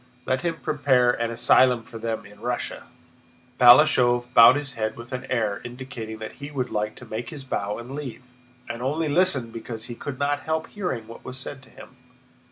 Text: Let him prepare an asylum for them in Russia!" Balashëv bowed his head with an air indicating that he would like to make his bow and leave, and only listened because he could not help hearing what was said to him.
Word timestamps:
Let 0.25 0.41
him 0.41 0.55
prepare 0.59 1.11
an 1.11 1.29
asylum 1.29 1.83
for 1.83 1.99
them 1.99 2.25
in 2.25 2.39
Russia!" 2.39 2.85
Balashëv 3.59 4.33
bowed 4.33 4.55
his 4.55 4.73
head 4.73 4.97
with 4.97 5.13
an 5.13 5.27
air 5.29 5.61
indicating 5.63 6.17
that 6.17 6.31
he 6.41 6.49
would 6.49 6.71
like 6.71 6.95
to 6.95 7.05
make 7.05 7.29
his 7.29 7.43
bow 7.43 7.77
and 7.77 7.93
leave, 7.93 8.23
and 8.67 8.81
only 8.81 9.07
listened 9.09 9.53
because 9.53 9.83
he 9.83 9.93
could 9.93 10.17
not 10.17 10.39
help 10.39 10.69
hearing 10.69 11.07
what 11.07 11.23
was 11.23 11.37
said 11.37 11.61
to 11.61 11.69
him. 11.69 11.97